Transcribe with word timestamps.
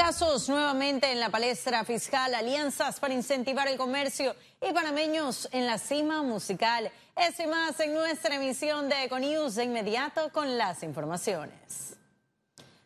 Casos 0.00 0.48
nuevamente 0.48 1.12
en 1.12 1.20
la 1.20 1.28
palestra 1.28 1.84
fiscal, 1.84 2.34
alianzas 2.34 2.98
para 2.98 3.12
incentivar 3.12 3.68
el 3.68 3.76
comercio 3.76 4.34
y 4.66 4.72
panameños 4.72 5.46
en 5.52 5.66
la 5.66 5.76
cima 5.76 6.22
musical. 6.22 6.90
Eso 7.14 7.46
más 7.48 7.78
en 7.80 7.92
nuestra 7.92 8.36
emisión 8.36 8.88
de 8.88 9.04
Econews 9.04 9.56
de 9.56 9.64
inmediato 9.64 10.32
con 10.32 10.56
las 10.56 10.82
informaciones. 10.84 11.98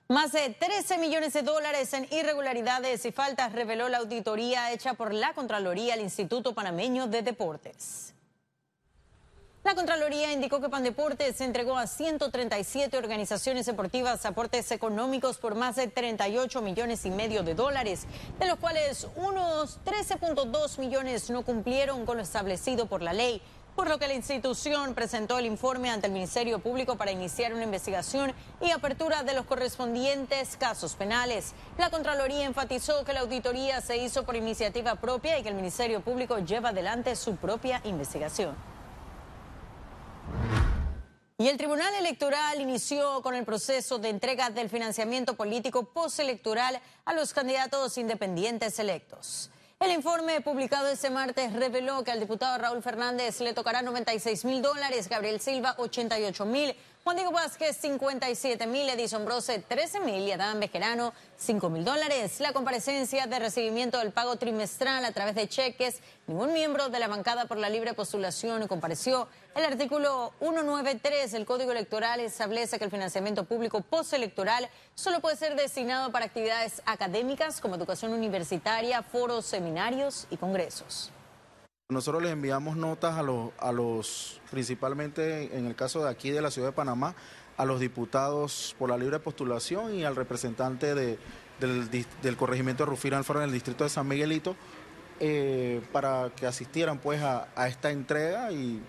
Más 0.08 0.32
de 0.32 0.50
13 0.50 0.98
millones 0.98 1.34
de 1.34 1.42
dólares 1.42 1.92
en 1.92 2.08
irregularidades 2.10 3.06
y 3.06 3.12
faltas 3.12 3.52
reveló 3.52 3.88
la 3.88 3.98
auditoría 3.98 4.72
hecha 4.72 4.94
por 4.94 5.14
la 5.14 5.34
Contraloría 5.34 5.94
al 5.94 6.00
Instituto 6.00 6.52
Panameño 6.52 7.06
de 7.06 7.22
Deportes. 7.22 8.12
La 9.64 9.74
Contraloría 9.74 10.30
indicó 10.30 10.60
que 10.60 10.68
Pandeportes 10.68 11.40
entregó 11.40 11.78
a 11.78 11.86
137 11.86 12.98
organizaciones 12.98 13.64
deportivas 13.64 14.26
aportes 14.26 14.70
económicos 14.70 15.38
por 15.38 15.54
más 15.54 15.76
de 15.76 15.86
38 15.86 16.60
millones 16.60 17.06
y 17.06 17.10
medio 17.10 17.42
de 17.42 17.54
dólares, 17.54 18.06
de 18.38 18.46
los 18.46 18.58
cuales 18.58 19.08
unos 19.16 19.80
13.2 19.86 20.78
millones 20.78 21.30
no 21.30 21.46
cumplieron 21.46 22.04
con 22.04 22.18
lo 22.18 22.22
establecido 22.22 22.84
por 22.84 23.00
la 23.00 23.14
ley, 23.14 23.40
por 23.74 23.88
lo 23.88 23.98
que 23.98 24.06
la 24.06 24.12
institución 24.12 24.92
presentó 24.92 25.38
el 25.38 25.46
informe 25.46 25.88
ante 25.88 26.08
el 26.08 26.12
Ministerio 26.12 26.58
Público 26.58 26.96
para 26.98 27.12
iniciar 27.12 27.54
una 27.54 27.64
investigación 27.64 28.34
y 28.60 28.70
apertura 28.70 29.22
de 29.22 29.32
los 29.32 29.46
correspondientes 29.46 30.58
casos 30.58 30.94
penales. 30.94 31.54
La 31.78 31.88
Contraloría 31.88 32.44
enfatizó 32.44 33.02
que 33.06 33.14
la 33.14 33.20
auditoría 33.20 33.80
se 33.80 33.96
hizo 33.96 34.24
por 34.24 34.36
iniciativa 34.36 34.96
propia 34.96 35.38
y 35.38 35.42
que 35.42 35.48
el 35.48 35.54
Ministerio 35.54 36.02
Público 36.02 36.38
lleva 36.40 36.68
adelante 36.68 37.16
su 37.16 37.36
propia 37.36 37.80
investigación. 37.84 38.73
Y 41.36 41.48
el 41.48 41.56
Tribunal 41.56 41.92
Electoral 41.96 42.60
inició 42.60 43.20
con 43.20 43.34
el 43.34 43.44
proceso 43.44 43.98
de 43.98 44.08
entrega 44.08 44.50
del 44.50 44.70
financiamiento 44.70 45.34
político 45.34 45.82
postelectoral 45.82 46.80
a 47.04 47.12
los 47.12 47.34
candidatos 47.34 47.98
independientes 47.98 48.78
electos. 48.78 49.50
El 49.80 49.90
informe 49.90 50.40
publicado 50.42 50.86
este 50.86 51.10
martes 51.10 51.52
reveló 51.52 52.04
que 52.04 52.12
al 52.12 52.20
diputado 52.20 52.56
Raúl 52.58 52.84
Fernández 52.84 53.40
le 53.40 53.52
tocará 53.52 53.82
96 53.82 54.44
mil 54.44 54.62
dólares, 54.62 55.08
Gabriel 55.08 55.40
Silva 55.40 55.74
88 55.78 56.46
mil, 56.46 56.76
Juan 57.04 57.16
Diego 57.16 57.32
Vázquez 57.32 57.76
57 57.76 58.66
mil, 58.66 58.88
Edison 58.88 59.26
Brose 59.26 59.58
13 59.58 60.00
mil 60.00 60.26
y 60.26 60.32
Adán 60.32 60.58
Bejerano 60.58 61.12
5 61.36 61.68
mil 61.68 61.84
dólares. 61.84 62.40
La 62.40 62.54
comparecencia 62.54 63.26
de 63.26 63.38
recibimiento 63.38 63.98
del 63.98 64.10
pago 64.10 64.36
trimestral 64.36 65.04
a 65.04 65.12
través 65.12 65.34
de 65.34 65.46
cheques, 65.46 66.00
ningún 66.26 66.54
miembro 66.54 66.88
de 66.88 66.98
la 66.98 67.06
bancada 67.06 67.44
por 67.44 67.58
la 67.58 67.68
libre 67.68 67.92
postulación 67.92 68.66
compareció. 68.68 69.28
El 69.54 69.66
artículo 69.66 70.32
193 70.38 71.30
del 71.32 71.44
Código 71.44 71.72
Electoral 71.72 72.20
establece 72.20 72.78
que 72.78 72.86
el 72.86 72.90
financiamiento 72.90 73.44
público 73.44 73.82
postelectoral 73.82 74.70
solo 74.94 75.20
puede 75.20 75.36
ser 75.36 75.56
destinado 75.56 76.10
para 76.10 76.24
actividades 76.24 76.80
académicas 76.86 77.60
como 77.60 77.74
educación 77.74 78.14
universitaria, 78.14 79.02
foros, 79.02 79.44
seminarios 79.44 80.26
y 80.30 80.38
congresos. 80.38 81.12
Nosotros 81.94 82.24
les 82.24 82.32
enviamos 82.32 82.76
notas 82.76 83.16
a 83.16 83.22
los, 83.22 83.50
a 83.58 83.70
los, 83.70 84.40
principalmente 84.50 85.56
en 85.56 85.66
el 85.66 85.76
caso 85.76 86.02
de 86.02 86.10
aquí 86.10 86.30
de 86.30 86.42
la 86.42 86.50
ciudad 86.50 86.68
de 86.68 86.72
Panamá, 86.72 87.14
a 87.56 87.64
los 87.64 87.78
diputados 87.78 88.74
por 88.78 88.90
la 88.90 88.98
libre 88.98 89.20
postulación 89.20 89.94
y 89.94 90.04
al 90.04 90.16
representante 90.16 90.94
de, 90.96 91.18
del, 91.60 92.36
corregimiento 92.36 92.84
de 92.84 92.90
Rufino 92.90 93.16
Alfaro 93.16 93.40
en 93.40 93.46
el 93.46 93.52
distrito 93.52 93.84
de 93.84 93.90
San 93.90 94.08
Miguelito, 94.08 94.56
eh, 95.20 95.80
para 95.92 96.32
que 96.34 96.46
asistieran 96.46 96.98
pues 96.98 97.22
a 97.22 97.68
esta 97.68 97.92
entrega 97.92 98.50
y 98.50 98.82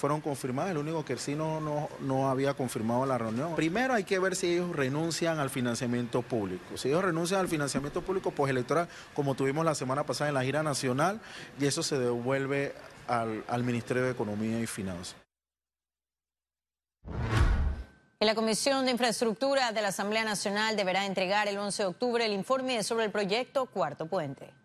fueron 0.00 0.22
confirmadas, 0.22 0.70
el 0.70 0.78
único 0.78 1.04
que 1.04 1.18
sí 1.18 1.34
no, 1.34 1.60
no, 2.00 2.30
había 2.30 2.54
confirmado 2.54 3.04
la 3.04 3.18
reunión. 3.18 3.54
Primero 3.54 3.92
hay 3.92 4.04
que 4.04 4.18
ver 4.18 4.34
si 4.34 4.54
ellos 4.54 4.74
renuncian 4.74 5.38
al 5.38 5.50
financiamiento 5.50 6.22
público. 6.22 6.78
Si 6.78 6.88
ellos 6.88 7.04
renuncian 7.04 7.40
al 7.40 7.48
financiamiento 7.48 8.00
público, 8.00 8.30
pues 8.30 8.48
electoral, 8.48 8.88
como 9.14 9.34
tuvimos 9.34 9.62
la 9.62 9.74
semana 9.74 10.04
pasada 10.04 10.28
en 10.28 10.34
la 10.34 10.42
gira 10.42 10.62
nacional, 10.62 11.20
y 11.60 11.66
eso 11.66 11.82
se 11.82 11.98
devuelve 11.98 12.74
al, 13.08 13.44
al 13.46 13.62
Ministerio 13.62 14.02
de 14.04 14.12
Economía 14.12 14.58
y 14.58 14.66
Finanzas. 14.66 15.16
La 18.20 18.34
Comisión 18.34 18.86
de 18.86 18.92
Infraestructura 18.92 19.72
de 19.72 19.82
la 19.82 19.88
Asamblea 19.88 20.24
Nacional 20.24 20.76
deberá 20.76 21.04
entregar 21.04 21.46
el 21.46 21.58
11 21.58 21.82
de 21.82 21.88
octubre 21.90 22.24
el 22.24 22.32
informe 22.32 22.82
sobre 22.82 23.04
el 23.04 23.10
proyecto 23.10 23.66
Cuarto 23.66 24.06
Puente. 24.06 24.59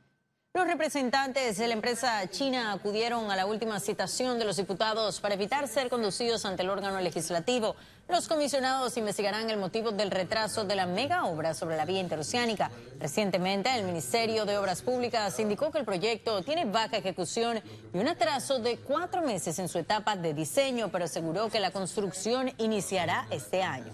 Los 0.56 0.68
representantes 0.68 1.58
de 1.58 1.68
la 1.68 1.74
empresa 1.74 2.30
china 2.30 2.72
acudieron 2.72 3.30
a 3.30 3.36
la 3.36 3.46
última 3.46 3.78
citación 3.82 4.40
de 4.40 4.46
los 4.46 4.56
diputados 4.56 5.20
para 5.20 5.34
evitar 5.34 5.68
ser 5.68 5.90
conducidos 5.90 6.46
ante 6.46 6.64
el 6.64 6.70
órgano 6.70 7.02
legislativo. 7.02 7.76
Los 8.08 8.30
comisionados 8.30 8.96
investigarán 8.96 9.50
el 9.50 9.58
motivo 9.58 9.92
del 9.92 10.12
retraso 10.12 10.64
de 10.64 10.78
la 10.78 10.86
mega 10.86 11.26
obra 11.26 11.54
sobre 11.54 11.76
la 11.76 11.84
vía 11.84 12.00
interoceánica. 12.00 12.72
Recientemente, 13.02 13.70
el 13.76 13.84
Ministerio 13.84 14.46
de 14.46 14.58
Obras 14.58 14.82
Públicas 14.82 15.38
indicó 15.42 15.72
que 15.72 15.80
el 15.80 15.86
proyecto 15.86 16.42
tiene 16.42 16.64
baja 16.64 16.96
ejecución 16.96 17.62
y 17.94 17.98
un 17.98 18.08
atraso 18.08 18.60
de 18.60 18.78
cuatro 18.78 19.24
meses 19.24 19.60
en 19.60 19.68
su 19.68 19.78
etapa 19.78 20.16
de 20.16 20.34
diseño, 20.34 20.88
pero 20.90 21.04
aseguró 21.04 21.50
que 21.50 21.60
la 21.60 21.72
construcción 21.72 22.54
iniciará 22.60 23.28
este 23.30 23.62
año. 23.62 23.92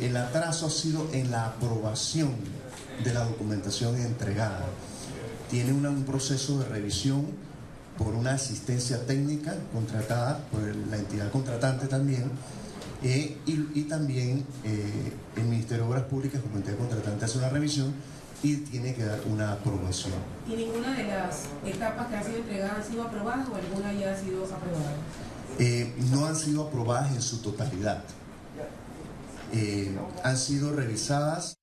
El 0.00 0.16
atraso 0.16 0.66
ha 0.66 0.70
sido 0.70 1.08
en 1.12 1.30
la 1.30 1.46
aprobación 1.46 2.34
de 3.04 3.14
la 3.14 3.24
documentación 3.24 3.94
entregada. 3.94 4.64
Tiene 5.48 5.72
un 5.72 6.02
proceso 6.02 6.58
de 6.58 6.64
revisión 6.64 7.24
por 7.96 8.08
una 8.16 8.32
asistencia 8.32 9.06
técnica 9.06 9.54
contratada 9.72 10.38
por 10.50 10.62
la 10.62 10.96
entidad 10.96 11.30
contratante 11.30 11.86
también 11.86 12.32
eh, 13.04 13.38
y, 13.46 13.82
también 13.82 14.44
eh, 14.64 15.12
el 15.36 15.44
Ministerio 15.44 15.84
de 15.84 15.90
Obras 15.90 16.04
Públicas 16.06 16.42
como 16.42 16.56
entidad 16.56 16.78
contratante 16.78 17.24
hace 17.24 17.38
una 17.38 17.50
revisión 17.50 17.94
y 18.42 18.56
tiene 18.56 18.92
que 18.92 19.04
dar 19.04 19.20
una 19.30 19.52
aprobación. 19.52 20.14
¿Y 20.48 20.56
ninguna 20.56 20.94
de 20.94 21.04
las 21.04 21.44
etapas 21.64 22.08
que 22.08 22.16
han 22.16 22.24
sido 22.24 22.38
entregadas 22.38 22.78
han 22.78 22.84
sido 22.90 23.04
aprobadas 23.04 23.46
o 23.48 23.54
alguna 23.54 23.92
ya 23.92 24.12
ha 24.12 24.18
sido 24.18 24.42
aprobada? 24.42 24.96
Eh, 25.60 25.94
no 26.10 26.26
han 26.26 26.34
sido 26.34 26.66
aprobadas 26.66 27.12
en 27.12 27.22
su 27.22 27.38
totalidad. 27.38 28.02
Han 30.22 30.36
sido 30.36 30.74
revisadas. 30.74 31.56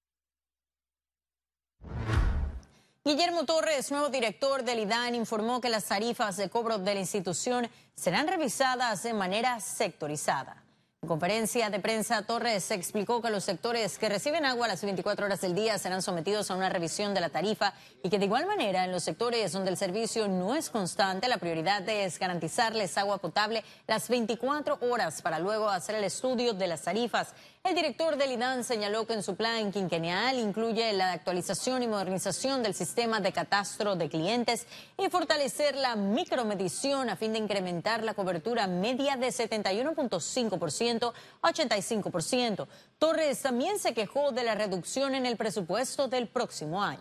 Guillermo 3.05 3.43
Torres, 3.45 3.91
nuevo 3.91 4.07
director 4.07 4.63
del 4.63 4.79
IDAN, 4.79 5.13
informó 5.15 5.59
que 5.59 5.69
las 5.69 5.85
tarifas 5.85 6.37
de 6.37 6.49
cobro 6.49 6.77
de 6.77 6.93
la 6.93 7.01
institución 7.01 7.69
serán 7.95 8.27
revisadas 8.27 9.03
de 9.03 9.13
manera 9.13 9.59
sectorizada. 9.59 10.63
En 11.03 11.09
conferencia 11.09 11.69
de 11.69 11.81
prensa, 11.81 12.21
Torres 12.21 12.71
explicó 12.71 13.21
que 13.21 13.29
los 13.29 13.43
sectores 13.43 13.97
que 13.97 14.07
reciben 14.07 14.45
agua 14.45 14.69
las 14.69 14.81
24 14.81 15.25
horas 15.25 15.41
del 15.41 15.53
día 15.53 15.77
serán 15.77 16.01
sometidos 16.01 16.49
a 16.49 16.55
una 16.55 16.69
revisión 16.69 17.13
de 17.13 17.19
la 17.19 17.27
tarifa 17.27 17.73
y 18.01 18.09
que 18.09 18.19
de 18.19 18.23
igual 18.23 18.45
manera 18.45 18.85
en 18.85 18.93
los 18.93 19.03
sectores 19.03 19.51
donde 19.51 19.71
el 19.71 19.75
servicio 19.75 20.29
no 20.29 20.55
es 20.55 20.69
constante, 20.69 21.27
la 21.27 21.39
prioridad 21.39 21.87
es 21.89 22.17
garantizarles 22.17 22.97
agua 22.97 23.17
potable 23.17 23.65
las 23.85 24.07
24 24.07 24.77
horas 24.79 25.21
para 25.21 25.39
luego 25.39 25.67
hacer 25.67 25.95
el 25.95 26.05
estudio 26.05 26.53
de 26.53 26.67
las 26.67 26.83
tarifas. 26.83 27.33
El 27.65 27.75
director 27.75 28.17
del 28.17 28.33
IDAN 28.33 28.65
señaló 28.65 29.07
que 29.07 29.13
en 29.13 29.23
su 29.23 29.37
plan 29.37 29.71
quinquenal 29.71 30.37
incluye 30.37 30.91
la 30.91 31.13
actualización 31.13 31.81
y 31.81 31.87
modernización 31.87 32.61
del 32.61 32.73
sistema 32.73 33.21
de 33.21 33.31
catastro 33.31 33.95
de 33.95 34.09
clientes 34.09 34.67
y 34.97 35.09
fortalecer 35.09 35.77
la 35.77 35.95
micromedición 35.95 37.09
a 37.09 37.15
fin 37.15 37.31
de 37.31 37.39
incrementar 37.39 38.03
la 38.03 38.15
cobertura 38.15 38.67
media 38.67 39.15
de 39.15 39.27
71.5% 39.27 41.13
a 41.41 41.53
85%. 41.53 42.67
Torres 42.99 43.41
también 43.41 43.79
se 43.79 43.93
quejó 43.93 44.33
de 44.33 44.43
la 44.43 44.55
reducción 44.55 45.15
en 45.15 45.25
el 45.25 45.37
presupuesto 45.37 46.09
del 46.09 46.27
próximo 46.27 46.83
año. 46.83 46.99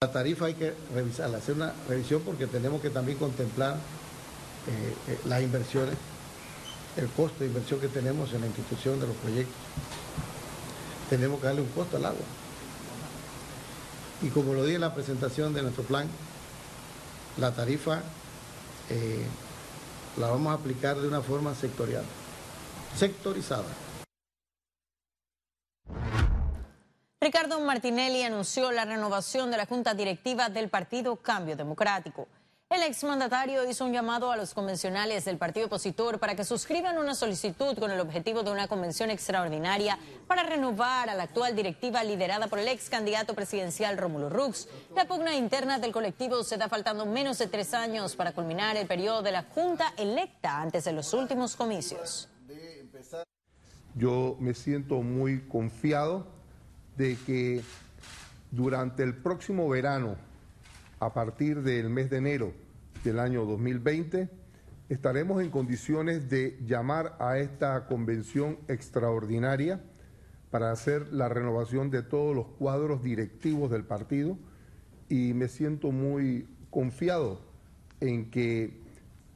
La 0.00 0.10
tarifa 0.10 0.46
hay 0.46 0.54
que 0.54 0.72
revisarla, 0.94 1.36
hacer 1.36 1.56
una 1.56 1.74
revisión 1.86 2.22
porque 2.22 2.46
tenemos 2.46 2.80
que 2.80 2.88
también 2.88 3.18
contemplar 3.18 3.74
eh, 3.74 4.94
eh, 5.08 5.18
las 5.26 5.42
inversiones 5.42 5.94
el 6.96 7.08
costo 7.08 7.40
de 7.40 7.46
inversión 7.46 7.80
que 7.80 7.88
tenemos 7.88 8.32
en 8.32 8.40
la 8.40 8.46
institución 8.46 9.00
de 9.00 9.06
los 9.06 9.16
proyectos. 9.16 9.54
Tenemos 11.10 11.40
que 11.40 11.46
darle 11.46 11.62
un 11.62 11.68
costo 11.68 11.96
al 11.96 12.06
agua. 12.06 12.24
Y 14.22 14.30
como 14.30 14.52
lo 14.52 14.64
dije 14.64 14.76
en 14.76 14.80
la 14.80 14.94
presentación 14.94 15.54
de 15.54 15.62
nuestro 15.62 15.84
plan, 15.84 16.08
la 17.36 17.52
tarifa 17.52 18.02
eh, 18.90 19.24
la 20.16 20.28
vamos 20.28 20.50
a 20.50 20.54
aplicar 20.54 20.96
de 20.96 21.06
una 21.06 21.20
forma 21.20 21.54
sectorial, 21.54 22.04
sectorizada. 22.96 23.64
Ricardo 27.20 27.60
Martinelli 27.60 28.22
anunció 28.22 28.72
la 28.72 28.84
renovación 28.84 29.50
de 29.50 29.56
la 29.56 29.66
Junta 29.66 29.94
Directiva 29.94 30.48
del 30.48 30.68
Partido 30.68 31.16
Cambio 31.16 31.56
Democrático. 31.56 32.26
El 32.70 32.82
exmandatario 32.82 33.66
hizo 33.66 33.86
un 33.86 33.94
llamado 33.94 34.30
a 34.30 34.36
los 34.36 34.52
convencionales 34.52 35.24
del 35.24 35.38
partido 35.38 35.68
opositor 35.68 36.18
para 36.18 36.36
que 36.36 36.44
suscriban 36.44 36.98
una 36.98 37.14
solicitud 37.14 37.78
con 37.78 37.90
el 37.90 37.98
objetivo 37.98 38.42
de 38.42 38.50
una 38.50 38.68
convención 38.68 39.08
extraordinaria 39.08 39.98
para 40.26 40.42
renovar 40.42 41.08
a 41.08 41.14
la 41.14 41.22
actual 41.22 41.56
directiva 41.56 42.04
liderada 42.04 42.46
por 42.46 42.58
el 42.58 42.68
ex 42.68 42.90
candidato 42.90 43.32
presidencial 43.32 43.96
Rómulo 43.96 44.28
Rux. 44.28 44.68
La 44.94 45.06
pugna 45.06 45.34
interna 45.34 45.78
del 45.78 45.92
colectivo 45.92 46.44
se 46.44 46.58
da 46.58 46.68
faltando 46.68 47.06
menos 47.06 47.38
de 47.38 47.46
tres 47.46 47.72
años 47.72 48.14
para 48.14 48.32
culminar 48.32 48.76
el 48.76 48.86
periodo 48.86 49.22
de 49.22 49.32
la 49.32 49.44
Junta 49.44 49.94
electa 49.96 50.60
antes 50.60 50.84
de 50.84 50.92
los 50.92 51.14
últimos 51.14 51.56
comicios. 51.56 52.28
Yo 53.94 54.36
me 54.40 54.52
siento 54.52 54.96
muy 54.96 55.40
confiado 55.48 56.26
de 56.98 57.16
que 57.24 57.62
durante 58.50 59.04
el 59.04 59.16
próximo 59.16 59.66
verano, 59.70 60.27
a 61.00 61.12
partir 61.12 61.62
del 61.62 61.90
mes 61.90 62.10
de 62.10 62.18
enero 62.18 62.52
del 63.04 63.18
año 63.18 63.44
2020, 63.44 64.28
estaremos 64.88 65.42
en 65.42 65.50
condiciones 65.50 66.28
de 66.28 66.58
llamar 66.66 67.16
a 67.20 67.38
esta 67.38 67.86
convención 67.86 68.58
extraordinaria 68.68 69.80
para 70.50 70.72
hacer 70.72 71.12
la 71.12 71.28
renovación 71.28 71.90
de 71.90 72.02
todos 72.02 72.34
los 72.34 72.46
cuadros 72.58 73.02
directivos 73.02 73.70
del 73.70 73.84
partido 73.84 74.38
y 75.08 75.34
me 75.34 75.48
siento 75.48 75.92
muy 75.92 76.48
confiado 76.70 77.40
en 78.00 78.30
que 78.30 78.82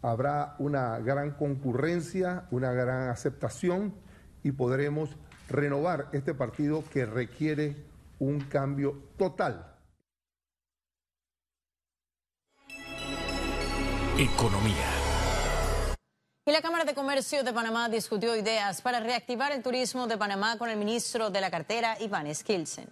habrá 0.01 0.57
una 0.59 0.99
gran 0.99 1.33
concurrencia, 1.33 2.47
una 2.51 2.73
gran 2.73 3.09
aceptación 3.09 3.95
y 4.43 4.53
podremos 4.53 5.17
renovar 5.49 6.09
este 6.13 6.35
partido 6.35 6.83
que 6.91 7.07
requiere 7.07 7.77
un 8.19 8.41
cambio 8.41 8.97
total. 9.17 9.72
Economía. 14.19 14.91
Y 16.45 16.53
la 16.53 16.61
Cámara 16.61 16.85
de 16.85 16.93
Comercio 16.93 17.43
de 17.43 17.53
Panamá 17.55 17.89
discutió 17.89 18.37
ideas 18.37 18.83
para 18.83 19.01
reactivar 19.01 19.53
el 19.53 19.63
turismo 19.63 20.07
de 20.07 20.19
Panamá 20.19 20.59
con 20.59 20.69
el 20.69 20.77
ministro 20.77 21.31
de 21.31 21.41
la 21.41 21.51
cartera, 21.51 21.97
Iván 21.99 22.33
Skilsen. 22.35 22.87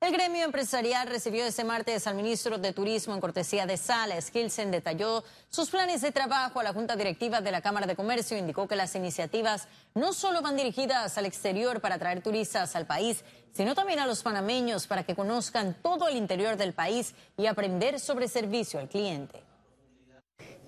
El 0.00 0.12
gremio 0.12 0.44
empresarial 0.44 1.08
recibió 1.08 1.44
este 1.44 1.64
martes 1.64 2.06
al 2.06 2.14
ministro 2.14 2.56
de 2.56 2.72
Turismo 2.72 3.14
en 3.14 3.20
cortesía 3.20 3.66
de 3.66 3.76
Sala. 3.76 4.20
Skilsen 4.20 4.70
detalló 4.70 5.24
sus 5.48 5.70
planes 5.70 6.02
de 6.02 6.12
trabajo 6.12 6.60
a 6.60 6.62
la 6.62 6.72
Junta 6.72 6.94
Directiva 6.94 7.40
de 7.40 7.50
la 7.50 7.62
Cámara 7.62 7.88
de 7.88 7.96
Comercio. 7.96 8.38
Indicó 8.38 8.68
que 8.68 8.76
las 8.76 8.94
iniciativas 8.94 9.66
no 9.94 10.12
solo 10.12 10.40
van 10.40 10.56
dirigidas 10.56 11.18
al 11.18 11.26
exterior 11.26 11.80
para 11.80 11.96
atraer 11.96 12.22
turistas 12.22 12.76
al 12.76 12.86
país, 12.86 13.24
sino 13.52 13.74
también 13.74 13.98
a 13.98 14.06
los 14.06 14.22
panameños 14.22 14.86
para 14.86 15.02
que 15.02 15.16
conozcan 15.16 15.76
todo 15.82 16.06
el 16.06 16.16
interior 16.16 16.56
del 16.56 16.74
país 16.74 17.12
y 17.36 17.46
aprender 17.46 17.98
sobre 17.98 18.28
servicio 18.28 18.78
al 18.78 18.88
cliente 18.88 19.49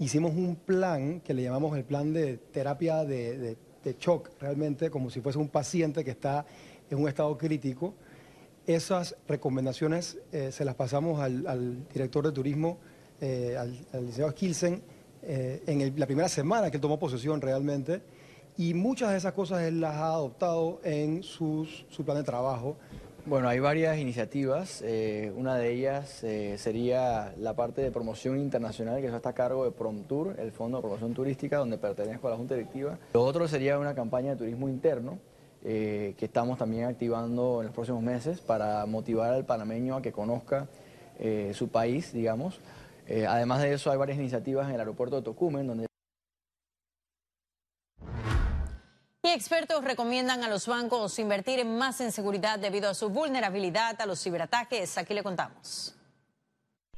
hicimos 0.03 0.33
un 0.35 0.57
plan 0.57 1.21
que 1.21 1.33
le 1.33 1.45
llamamos 1.45 1.77
el 1.77 1.85
plan 1.85 2.13
de 2.13 2.37
terapia 2.37 3.05
de, 3.05 3.57
shock, 4.01 4.31
realmente 4.41 4.91
como 4.91 5.11
si 5.11 5.21
fuese 5.21 5.39
un 5.39 5.49
paciente 5.49 6.05
que 6.05 6.11
está 6.11 6.45
en 6.91 6.99
un 6.99 7.09
estado 7.09 7.39
crítico. 7.39 7.95
Esas 8.67 9.17
recomendaciones 9.29 10.19
eh, 10.33 10.51
se 10.51 10.65
las 10.65 10.75
pasamos 10.75 11.21
al, 11.21 11.87
director 11.93 12.25
de 12.27 12.33
turismo, 12.33 12.79
eh, 13.21 13.57
al, 13.57 13.71
licenciado 13.93 14.33
Skilsen, 14.33 14.83
eh, 15.23 15.63
en 15.67 15.99
la 15.99 16.07
primera 16.07 16.29
semana 16.29 16.69
que 16.69 16.79
él 16.79 16.81
tomó 16.81 16.99
posesión 16.99 17.41
realmente, 17.41 18.03
y 18.57 18.75
muchas 18.75 19.13
de 19.13 19.19
esas 19.19 19.33
cosas 19.35 19.63
él 19.63 19.81
las 19.81 19.95
ha 19.95 20.15
adoptado 20.15 20.81
en 20.83 21.23
su 21.23 21.67
plan 22.05 22.17
de 22.17 22.25
trabajo. 22.25 22.77
Bueno, 23.25 23.49
hay 23.49 23.61
varias 23.61 23.99
iniciativas. 23.99 24.83
Eh, 24.85 25.33
una 25.37 25.55
de 25.55 25.71
ellas 25.71 26.25
eh, 26.25 26.57
sería 26.59 27.33
la 27.39 27.55
parte 27.55 27.81
de 27.81 27.93
promoción 27.93 28.41
internacional, 28.41 29.01
que 29.01 29.07
eso 29.07 29.17
está 29.17 29.29
a 29.29 29.35
cargo 29.35 29.65
de 29.65 29.71
PromTour, 29.71 30.41
el 30.41 30.51
Fondo 30.51 30.79
de 30.79 30.83
Promoción 30.83 31.15
Turística, 31.15 31.59
donde 31.59 31.79
pertenezco 31.79 32.27
a 32.27 32.33
la 32.33 32.37
Junta 32.37 32.57
Directiva. 32.57 32.99
Lo 33.15 33.23
otro 33.23 33.47
sería 33.47 33.79
una 33.79 33.95
campaña 33.95 34.33
de 34.33 34.37
turismo 34.39 34.69
interno, 34.69 35.21
eh, 35.65 36.15
que 36.19 36.25
estamos 36.25 36.59
también 36.59 36.87
activando 36.87 37.61
en 37.61 37.67
los 37.67 37.75
próximos 37.75 38.03
meses 38.03 38.41
para 38.41 38.85
motivar 38.87 39.33
al 39.33 39.45
panameño 39.45 39.95
a 39.97 40.03
que 40.03 40.11
conozca 40.11 40.67
su 41.53 41.69
país, 41.69 42.13
digamos. 42.13 42.59
además 43.29 43.63
de 43.63 43.73
eso, 43.73 43.93
hay 43.93 43.99
varias 43.99 44.19
iniciativas 44.19 44.67
en 44.67 44.75
el 44.75 44.81
aeropuerto 44.81 45.15
de 45.15 45.23
Tocumen, 45.23 45.69
donde 45.69 45.92
Y 49.25 49.29
expertos 49.29 49.85
recomiendan 49.85 50.43
a 50.43 50.49
los 50.49 50.67
bancos 50.67 51.17
invertir 51.21 51.65
más 51.65 52.01
en 52.01 52.11
seguridad 52.11 52.59
debido 52.59 52.89
a 52.91 52.95
su 52.95 53.09
vulnerabilidad 53.09 54.01
a 54.01 54.07
los 54.07 54.21
ciberataques. 54.21 54.99
Aquí 54.99 55.15
le 55.15 55.23
contamos. 55.23 55.95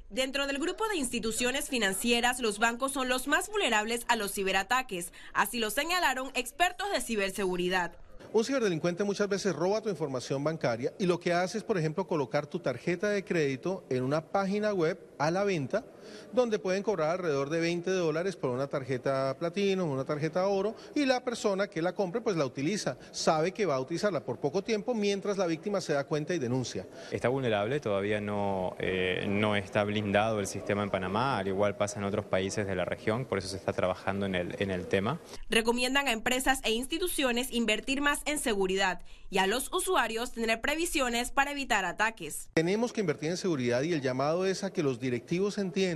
Dentro 0.08 0.46
del 0.46 0.58
grupo 0.58 0.88
de 0.88 0.96
instituciones 0.96 1.68
financieras, 1.68 2.40
los 2.40 2.58
bancos 2.58 2.92
son 2.92 3.10
los 3.10 3.28
más 3.28 3.50
vulnerables 3.50 4.06
a 4.08 4.16
los 4.16 4.32
ciberataques. 4.32 5.12
Así 5.34 5.58
lo 5.58 5.68
señalaron 5.68 6.30
expertos 6.34 6.90
de 6.92 7.02
ciberseguridad. 7.02 7.92
Un 8.32 8.42
ciberdelincuente 8.42 9.04
muchas 9.04 9.28
veces 9.28 9.54
roba 9.54 9.82
tu 9.82 9.90
información 9.90 10.42
bancaria 10.42 10.94
y 10.98 11.04
lo 11.04 11.20
que 11.20 11.34
hace 11.34 11.58
es, 11.58 11.64
por 11.64 11.76
ejemplo, 11.76 12.06
colocar 12.06 12.46
tu 12.46 12.58
tarjeta 12.58 13.10
de 13.10 13.22
crédito 13.22 13.84
en 13.90 14.02
una 14.02 14.22
página 14.22 14.72
web 14.72 14.98
a 15.18 15.30
la 15.30 15.44
venta 15.44 15.84
donde 16.32 16.58
pueden 16.58 16.82
cobrar 16.82 17.10
alrededor 17.10 17.50
de 17.50 17.60
20 17.60 17.90
dólares 17.90 18.36
por 18.36 18.50
una 18.50 18.66
tarjeta 18.66 19.36
platino, 19.38 19.86
una 19.86 20.04
tarjeta 20.04 20.46
oro, 20.46 20.74
y 20.94 21.04
la 21.04 21.22
persona 21.22 21.68
que 21.68 21.82
la 21.82 21.94
compre 21.94 22.20
pues 22.20 22.36
la 22.36 22.44
utiliza, 22.44 22.96
sabe 23.10 23.52
que 23.52 23.66
va 23.66 23.76
a 23.76 23.80
utilizarla 23.80 24.20
por 24.20 24.38
poco 24.38 24.62
tiempo 24.62 24.94
mientras 24.94 25.38
la 25.38 25.46
víctima 25.46 25.80
se 25.80 25.92
da 25.92 26.04
cuenta 26.04 26.34
y 26.34 26.38
denuncia. 26.38 26.86
Está 27.10 27.28
vulnerable, 27.28 27.80
todavía 27.80 28.20
no, 28.20 28.76
eh, 28.78 29.26
no 29.28 29.56
está 29.56 29.84
blindado 29.84 30.40
el 30.40 30.46
sistema 30.46 30.82
en 30.82 30.90
Panamá, 30.90 31.38
al 31.38 31.48
igual 31.48 31.76
pasa 31.76 31.98
en 31.98 32.04
otros 32.04 32.24
países 32.24 32.66
de 32.66 32.74
la 32.74 32.84
región, 32.84 33.24
por 33.24 33.38
eso 33.38 33.48
se 33.48 33.56
está 33.56 33.72
trabajando 33.72 34.26
en 34.26 34.34
el, 34.34 34.56
en 34.58 34.70
el 34.70 34.86
tema. 34.86 35.20
Recomiendan 35.50 36.08
a 36.08 36.12
empresas 36.12 36.60
e 36.64 36.72
instituciones 36.72 37.52
invertir 37.52 38.00
más 38.00 38.20
en 38.24 38.38
seguridad 38.38 39.00
y 39.30 39.38
a 39.38 39.46
los 39.46 39.72
usuarios 39.72 40.32
tener 40.32 40.60
previsiones 40.60 41.30
para 41.30 41.52
evitar 41.52 41.84
ataques. 41.84 42.50
Tenemos 42.54 42.92
que 42.92 43.00
invertir 43.00 43.30
en 43.30 43.36
seguridad 43.36 43.82
y 43.82 43.92
el 43.92 44.00
llamado 44.00 44.46
es 44.46 44.64
a 44.64 44.72
que 44.72 44.82
los 44.82 45.00
directivos 45.00 45.58
entiendan 45.58 45.93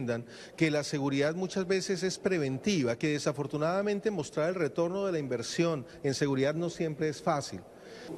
que 0.57 0.71
la 0.71 0.85
seguridad 0.85 1.35
muchas 1.35 1.67
veces 1.67 2.03
es 2.03 2.19
preventiva, 2.19 2.97
que 2.97 3.09
desafortunadamente 3.09 4.11
mostrar 4.11 4.51
el 4.51 4.55
retorno 4.55 5.07
de 5.07 5.13
la 5.13 5.19
inversión 5.19 5.87
en 6.03 6.15
seguridad 6.15 6.55
no 6.55 6.71
siempre 6.71 7.09
es 7.09 7.23
fácil 7.23 7.61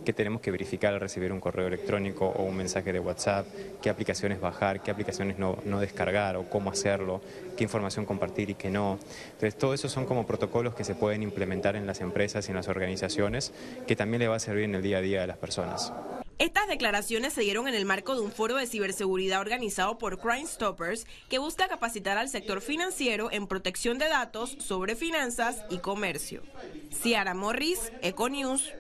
que 0.05 0.13
tenemos 0.13 0.41
que 0.41 0.51
verificar 0.51 0.95
al 0.95 1.01
recibir 1.01 1.33
un 1.33 1.41
correo 1.41 1.67
electrónico 1.67 2.27
o 2.27 2.45
un 2.45 2.57
mensaje 2.57 2.93
de 2.93 3.01
WhatsApp, 3.01 3.47
qué 3.83 3.91
aplicaciones 3.91 4.41
bajar, 4.41 4.83
qué 4.83 4.91
aplicaciones 4.91 5.39
no, 5.39 5.57
descargar 5.81 6.37
o 6.37 6.49
cómo 6.49 6.71
hacerlo, 6.71 7.21
qué 7.57 7.65
información 7.65 8.05
compartir 8.05 8.51
y 8.51 8.55
qué 8.55 8.71
no. 8.71 8.99
Entonces, 9.33 9.57
todo 9.57 9.75
eso 9.75 9.89
son 9.89 10.07
como 10.07 10.27
protocolos 10.27 10.75
que 10.75 10.85
se 10.85 10.95
pueden 10.95 11.23
implementar 11.23 11.77
en 11.77 11.87
las 11.87 12.01
empresas 12.01 12.47
y 12.47 12.51
en 12.51 12.57
las 12.57 12.69
organizaciones 12.69 13.53
que 13.87 13.97
también 13.97 14.21
le 14.21 14.29
va 14.29 14.37
a 14.37 14.41
servir 14.41 14.65
en 14.65 14.75
el 14.75 14.83
día 14.83 14.99
a 14.99 15.03
día 15.03 15.21
de 15.23 15.27
las 15.27 15.39
personas. 15.39 15.93
Estas 16.41 16.69
declaraciones 16.69 17.35
se 17.35 17.43
dieron 17.43 17.69
en 17.69 17.75
el 17.75 17.85
marco 17.85 18.15
de 18.15 18.23
un 18.23 18.33
foro 18.33 18.57
de 18.57 18.67
ciberseguridad 18.67 19.43
organizado 19.43 19.99
por 19.99 20.19
Crime 20.19 20.47
Stoppers 20.47 21.07
que 21.29 21.39
busca 21.39 21.69
capacitar 21.69 22.17
al 22.17 22.31
sector 22.31 22.63
financiero 22.63 23.31
en 23.31 23.47
protección 23.47 23.99
de 23.99 24.09
datos 24.09 24.57
sobre 24.59 24.97
finanzas 24.97 25.63
y 25.69 25.81
comercio. 25.81 26.43
Ciara 26.91 27.35
Morris, 27.35 27.93
Econews. 28.01 28.73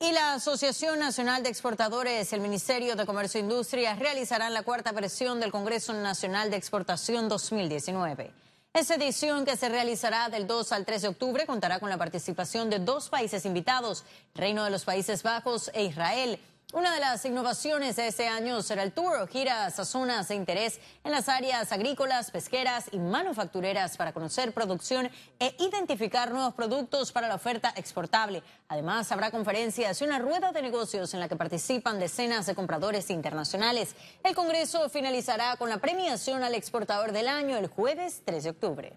Y 0.00 0.12
la 0.12 0.32
Asociación 0.32 0.98
Nacional 0.98 1.42
de 1.42 1.50
Exportadores 1.50 2.32
el 2.32 2.40
Ministerio 2.40 2.96
de 2.96 3.04
Comercio 3.04 3.38
e 3.38 3.42
Industria 3.42 3.96
realizarán 3.96 4.54
la 4.54 4.62
cuarta 4.62 4.92
versión 4.92 5.40
del 5.40 5.52
Congreso 5.52 5.92
Nacional 5.92 6.50
de 6.50 6.56
Exportación 6.56 7.28
2019. 7.28 8.32
Esta 8.74 8.96
edición, 8.96 9.44
que 9.44 9.56
se 9.56 9.68
realizará 9.68 10.28
del 10.28 10.48
2 10.48 10.72
al 10.72 10.84
3 10.84 11.02
de 11.02 11.06
octubre, 11.06 11.46
contará 11.46 11.78
con 11.78 11.90
la 11.90 11.96
participación 11.96 12.70
de 12.70 12.80
dos 12.80 13.08
países 13.08 13.46
invitados, 13.46 14.02
Reino 14.34 14.64
de 14.64 14.70
los 14.70 14.84
Países 14.84 15.22
Bajos 15.22 15.70
e 15.74 15.84
Israel. 15.84 16.40
Una 16.72 16.92
de 16.92 16.98
las 16.98 17.24
innovaciones 17.24 17.94
de 17.94 18.08
este 18.08 18.26
año 18.26 18.60
será 18.60 18.82
el 18.82 18.92
tour 18.92 19.28
giras 19.28 19.78
a 19.78 19.84
zonas 19.84 20.26
de 20.26 20.34
interés 20.34 20.80
en 21.04 21.12
las 21.12 21.28
áreas 21.28 21.70
agrícolas, 21.70 22.32
pesqueras 22.32 22.86
y 22.90 22.98
manufactureras 22.98 23.96
para 23.96 24.12
conocer 24.12 24.52
producción 24.52 25.08
e 25.38 25.54
identificar 25.60 26.32
nuevos 26.32 26.54
productos 26.54 27.12
para 27.12 27.28
la 27.28 27.36
oferta 27.36 27.72
exportable. 27.76 28.42
Además, 28.66 29.12
habrá 29.12 29.30
conferencias 29.30 30.00
y 30.00 30.04
una 30.04 30.18
rueda 30.18 30.50
de 30.50 30.62
negocios 30.62 31.14
en 31.14 31.20
la 31.20 31.28
que 31.28 31.36
participan 31.36 32.00
decenas 32.00 32.46
de 32.46 32.56
compradores 32.56 33.08
internacionales. 33.10 33.94
El 34.24 34.34
Congreso 34.34 34.88
finalizará 34.88 35.56
con 35.56 35.70
la 35.70 35.78
premiación 35.78 36.42
al 36.42 36.54
exportador 36.56 37.12
del 37.12 37.28
año 37.28 37.56
el 37.56 37.68
jueves 37.68 38.22
3 38.24 38.42
de 38.42 38.50
octubre. 38.50 38.92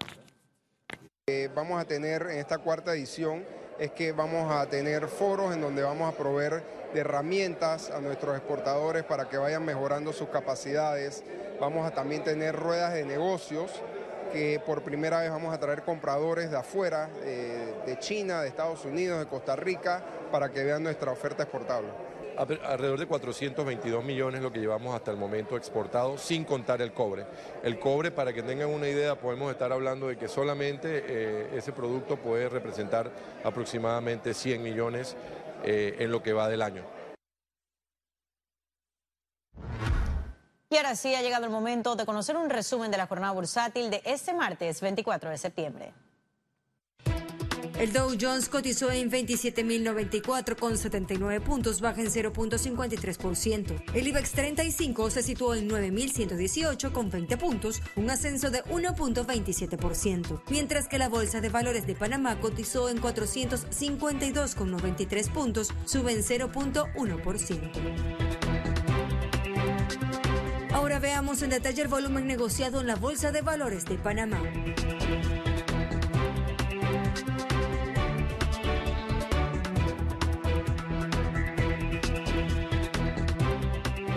Eh, 1.28 1.48
vamos 1.54 1.80
a 1.80 1.84
tener 1.84 2.22
en 2.22 2.38
esta 2.38 2.58
cuarta 2.58 2.92
edición 2.92 3.44
es 3.78 3.92
que 3.92 4.12
vamos 4.12 4.52
a 4.52 4.66
tener 4.66 5.06
foros 5.08 5.54
en 5.54 5.60
donde 5.60 5.82
vamos 5.82 6.12
a 6.12 6.16
proveer 6.16 6.62
de 6.92 7.00
herramientas 7.00 7.90
a 7.90 8.00
nuestros 8.00 8.36
exportadores 8.36 9.04
para 9.04 9.28
que 9.28 9.36
vayan 9.36 9.64
mejorando 9.64 10.12
sus 10.12 10.28
capacidades. 10.28 11.22
Vamos 11.60 11.86
a 11.86 11.92
también 11.92 12.24
tener 12.24 12.56
ruedas 12.56 12.94
de 12.94 13.04
negocios 13.04 13.70
que 14.32 14.60
por 14.64 14.82
primera 14.82 15.20
vez 15.20 15.30
vamos 15.30 15.54
a 15.54 15.58
traer 15.58 15.82
compradores 15.82 16.50
de 16.50 16.56
afuera, 16.58 17.08
eh, 17.22 17.74
de 17.86 17.98
China, 17.98 18.42
de 18.42 18.48
Estados 18.48 18.84
Unidos, 18.84 19.20
de 19.20 19.26
Costa 19.26 19.56
Rica, 19.56 20.02
para 20.30 20.50
que 20.50 20.64
vean 20.64 20.82
nuestra 20.82 21.10
oferta 21.10 21.44
exportable. 21.44 21.88
Alrededor 22.38 23.00
de 23.00 23.06
422 23.06 24.04
millones 24.04 24.40
lo 24.40 24.52
que 24.52 24.60
llevamos 24.60 24.94
hasta 24.94 25.10
el 25.10 25.16
momento 25.16 25.56
exportado, 25.56 26.16
sin 26.16 26.44
contar 26.44 26.80
el 26.80 26.92
cobre. 26.92 27.26
El 27.64 27.80
cobre, 27.80 28.12
para 28.12 28.32
que 28.32 28.44
tengan 28.44 28.68
una 28.68 28.88
idea, 28.88 29.16
podemos 29.16 29.50
estar 29.50 29.72
hablando 29.72 30.06
de 30.06 30.16
que 30.16 30.28
solamente 30.28 31.04
eh, 31.04 31.50
ese 31.56 31.72
producto 31.72 32.16
puede 32.16 32.48
representar 32.48 33.10
aproximadamente 33.42 34.34
100 34.34 34.62
millones 34.62 35.16
eh, 35.64 35.96
en 35.98 36.12
lo 36.12 36.22
que 36.22 36.32
va 36.32 36.48
del 36.48 36.62
año. 36.62 36.84
Y 40.70 40.76
ahora 40.76 40.94
sí 40.94 41.14
ha 41.16 41.22
llegado 41.22 41.44
el 41.44 41.50
momento 41.50 41.96
de 41.96 42.06
conocer 42.06 42.36
un 42.36 42.50
resumen 42.50 42.92
de 42.92 42.98
la 42.98 43.08
jornada 43.08 43.32
bursátil 43.32 43.90
de 43.90 44.00
este 44.04 44.32
martes 44.32 44.80
24 44.80 45.30
de 45.30 45.38
septiembre. 45.38 45.92
El 47.78 47.92
Dow 47.92 48.10
Jones 48.20 48.48
cotizó 48.48 48.90
en 48.90 49.08
27.094 49.08 50.56
con 50.56 50.76
79 50.76 51.40
puntos, 51.40 51.80
baja 51.80 52.00
en 52.00 52.08
0.53%. 52.08 53.84
El 53.94 54.08
IBEX 54.08 54.32
35 54.32 55.10
se 55.10 55.22
situó 55.22 55.54
en 55.54 55.70
9.118 55.70 56.90
con 56.90 57.08
20 57.08 57.36
puntos, 57.36 57.80
un 57.94 58.10
ascenso 58.10 58.50
de 58.50 58.64
1.27%, 58.64 60.42
mientras 60.50 60.88
que 60.88 60.98
la 60.98 61.08
Bolsa 61.08 61.40
de 61.40 61.50
Valores 61.50 61.86
de 61.86 61.94
Panamá 61.94 62.40
cotizó 62.40 62.88
en 62.88 62.98
452 62.98 64.56
con 64.56 64.72
93 64.72 65.28
puntos, 65.28 65.72
sube 65.84 66.10
en 66.10 66.24
0.1%. 66.24 67.70
Ahora 70.72 70.98
veamos 70.98 71.42
en 71.42 71.50
detalle 71.50 71.82
el 71.82 71.88
volumen 71.88 72.26
negociado 72.26 72.80
en 72.80 72.88
la 72.88 72.96
Bolsa 72.96 73.30
de 73.30 73.42
Valores 73.42 73.84
de 73.84 73.98
Panamá. 73.98 74.42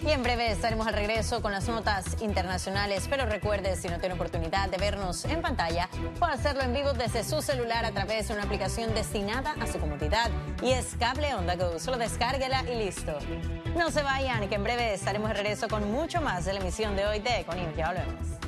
Y 0.03 0.09
en 0.09 0.23
breve 0.23 0.51
estaremos 0.51 0.87
al 0.87 0.95
regreso 0.95 1.43
con 1.43 1.51
las 1.51 1.67
notas 1.67 2.19
internacionales, 2.21 3.05
pero 3.07 3.27
recuerde, 3.27 3.75
si 3.75 3.89
no 3.89 3.99
tiene 3.99 4.15
oportunidad 4.15 4.69
de 4.69 4.77
vernos 4.77 5.25
en 5.25 5.43
pantalla, 5.43 5.87
puede 6.17 6.33
hacerlo 6.33 6.63
en 6.63 6.73
vivo 6.73 6.93
desde 6.93 7.23
su 7.23 7.43
celular 7.43 7.85
a 7.85 7.91
través 7.91 8.29
de 8.29 8.33
una 8.33 8.45
aplicación 8.45 8.95
destinada 8.95 9.53
a 9.61 9.67
su 9.67 9.79
comodidad 9.79 10.31
y 10.63 10.71
es 10.71 10.95
Cable 10.97 11.35
Onda 11.35 11.55
Go. 11.55 11.77
Solo 11.77 11.97
descárguela 11.97 12.63
y 12.63 12.85
listo. 12.85 13.19
No 13.77 13.91
se 13.91 14.01
vayan, 14.01 14.49
que 14.49 14.55
en 14.55 14.63
breve 14.63 14.95
estaremos 14.95 15.29
de 15.29 15.35
regreso 15.35 15.67
con 15.67 15.91
mucho 15.91 16.21
más 16.21 16.45
de 16.45 16.53
la 16.53 16.59
emisión 16.59 16.95
de 16.95 17.05
hoy 17.05 17.19
de 17.19 17.41
Econius. 17.41 17.75
Ya 17.77 17.89
volvemos. 17.89 18.42